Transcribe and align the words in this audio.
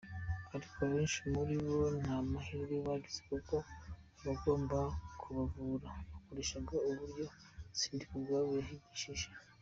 Ariko 0.55 0.75
abenshi 0.85 1.19
muri 1.33 1.55
bo 1.65 1.79
nta 2.01 2.17
mahirwe 2.31 2.75
bagize 2.87 3.21
kuko 3.29 3.55
abagombaga 4.19 4.89
kubavura 5.19 5.87
bakoreshaga 6.11 6.75
uburyo 6.89 7.23
Sindikubwabo 7.79 8.51
yabigishije. 8.59 9.27